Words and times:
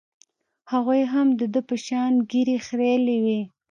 هغوى 0.71 1.01
هم 1.13 1.27
د 1.39 1.41
ده 1.53 1.61
په 1.69 1.75
شان 1.85 2.11
ږيرې 2.31 2.57
خرييلې 2.65 3.17
وې. 3.23 3.41